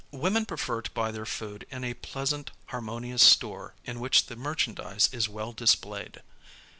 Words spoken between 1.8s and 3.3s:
a pleasant harmonious